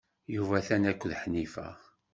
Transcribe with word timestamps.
Yuba 0.35 0.55
atan 0.59 0.83
akked 0.91 1.11
Ḥnifa. 1.21 1.67